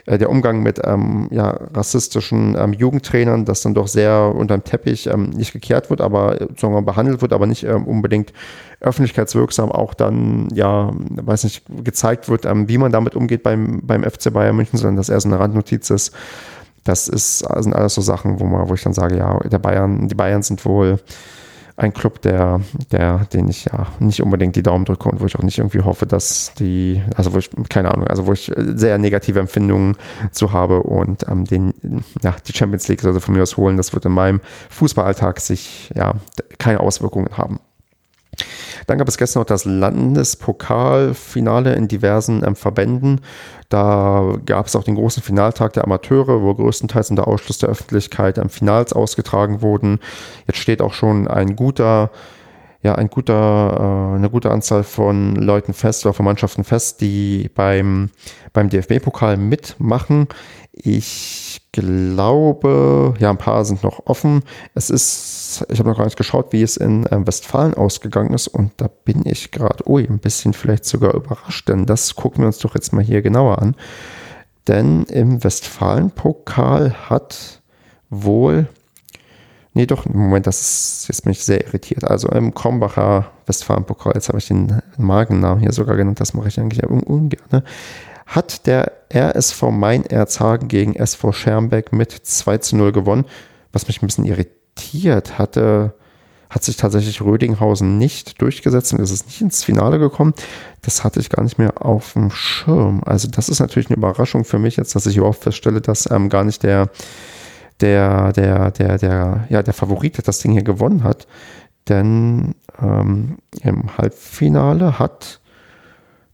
[0.06, 5.08] äh, der Umgang mit ähm, ja, rassistischen ähm, Jugendtrainern, das dann doch sehr unterm Teppich
[5.08, 8.32] ähm, nicht gekehrt wird, aber sagen behandelt wird, aber nicht ähm, unbedingt
[8.80, 14.04] öffentlichkeitswirksam auch dann, ja, weiß nicht, gezeigt wird, ähm, wie man damit umgeht beim, beim
[14.04, 16.14] FC Bayern München, sondern dass er so eine Randnotiz ist.
[16.84, 20.08] Das ist, sind alles so Sachen, wo man, wo ich dann sage, ja, der Bayern,
[20.08, 20.98] die Bayern sind wohl
[21.80, 22.60] ein Club, der,
[22.92, 25.80] der, den ich ja nicht unbedingt die Daumen drücke und wo ich auch nicht irgendwie
[25.80, 29.96] hoffe, dass die, also wo ich, keine Ahnung, also wo ich sehr negative Empfindungen
[30.30, 31.72] zu habe und ähm, den,
[32.22, 33.78] ja, die Champions League sollte von mir aus holen.
[33.78, 36.14] Das wird in meinem Fußballalltag sich ja
[36.58, 37.60] keine Auswirkungen haben.
[38.86, 43.20] Dann gab es gestern noch das Landespokalfinale in diversen ähm, Verbänden.
[43.68, 48.38] Da gab es auch den großen Finaltag der Amateure, wo größtenteils unter Ausschluss der Öffentlichkeit
[48.38, 50.00] ähm, Finals ausgetragen wurden.
[50.46, 52.10] Jetzt steht auch schon ein guter
[52.82, 57.50] ja, ein guter, äh, eine gute Anzahl von Leuten fest oder von Mannschaften fest, die
[57.54, 58.10] beim,
[58.52, 60.28] beim DFB-Pokal mitmachen.
[60.72, 64.42] Ich glaube, ja, ein paar sind noch offen.
[64.74, 68.48] Es ist, ich habe noch gar nicht geschaut, wie es in äh, Westfalen ausgegangen ist
[68.48, 72.46] und da bin ich gerade, ui, ein bisschen vielleicht sogar überrascht, denn das gucken wir
[72.46, 73.76] uns doch jetzt mal hier genauer an.
[74.68, 77.60] Denn im Westfalen-Pokal hat
[78.08, 78.68] wohl,
[79.74, 82.04] nee, doch, Moment, das ist, jetzt bin ich sehr irritiert.
[82.04, 86.60] Also im Krombacher Westfalen-Pokal, jetzt habe ich den Magennamen hier sogar genannt, das mache ich
[86.60, 87.42] eigentlich ungern.
[87.50, 87.64] Ne?
[88.30, 93.24] Hat der RSV Main Erzhagen gegen SV Schermbeck mit 2 zu 0 gewonnen.
[93.72, 95.94] Was mich ein bisschen irritiert hatte,
[96.48, 100.34] hat sich tatsächlich Rödinghausen nicht durchgesetzt und ist es nicht ins Finale gekommen.
[100.82, 103.02] Das hatte ich gar nicht mehr auf dem Schirm.
[103.04, 106.28] Also das ist natürlich eine Überraschung für mich jetzt, dass ich überhaupt feststelle, dass ähm,
[106.28, 106.88] gar nicht der,
[107.80, 111.26] der, der, der, der, ja, der Favorit das Ding hier gewonnen hat.
[111.88, 115.39] Denn ähm, im Halbfinale hat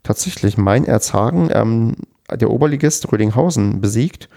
[0.06, 1.96] tatsächlich Mein Erzhagen, ähm,
[2.30, 4.28] der Oberligist Rödinghausen, besiegt.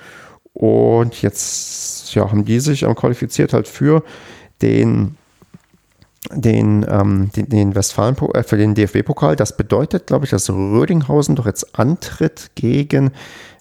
[0.54, 4.04] Und jetzt ja, haben die sich ähm, qualifiziert halt für
[4.62, 5.16] den
[6.34, 9.36] den, ähm, den, den Westfalen äh, für den DFB-Pokal.
[9.38, 13.12] Das bedeutet, glaube ich, dass Rödinghausen doch jetzt antritt gegen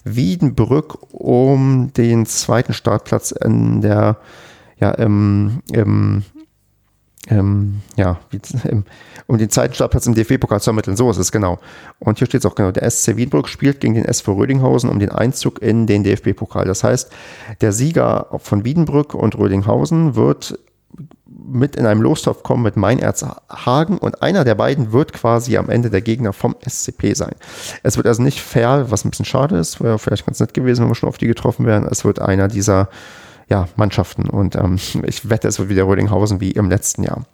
[0.03, 4.17] Wiedenbrück um den zweiten Startplatz in der
[4.77, 6.23] ja im, im
[7.29, 8.19] ähm, ja,
[9.27, 10.97] um den zweiten Startplatz im DFB-Pokal zu ermitteln.
[10.97, 11.59] So ist es genau.
[11.99, 12.71] Und hier steht es auch genau.
[12.71, 16.65] Der SC Wiedenbrück spielt gegen den SV Rödinghausen um den Einzug in den DFB-Pokal.
[16.65, 17.11] Das heißt,
[17.61, 20.57] der Sieger von Wiedenbrück und Rödinghausen wird
[21.51, 25.69] mit in einem Lostopf kommen mit Meinerz Hagen und einer der beiden wird quasi am
[25.69, 27.33] Ende der Gegner vom SCP sein.
[27.81, 30.83] Es wird also nicht fair, was ein bisschen schade ist, wäre vielleicht ganz nett gewesen,
[30.83, 31.87] wenn wir schon auf die getroffen wären.
[31.87, 32.89] Es wird einer dieser
[33.49, 34.29] ja, Mannschaften.
[34.29, 37.25] Und ähm, ich wette, es wird wieder Rödinghausen wie im letzten Jahr.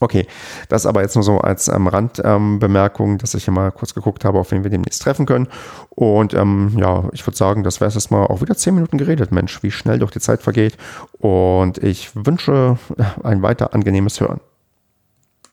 [0.00, 0.26] Okay,
[0.68, 4.24] das aber jetzt nur so als ähm, Randbemerkung, ähm, dass ich hier mal kurz geguckt
[4.24, 5.46] habe, auf wen wir demnächst treffen können.
[5.90, 9.30] Und ähm, ja, ich würde sagen, das wäre es mal auch wieder zehn Minuten geredet.
[9.30, 10.76] Mensch, wie schnell doch die Zeit vergeht.
[11.18, 12.76] Und ich wünsche
[13.22, 14.40] ein weiter angenehmes Hören.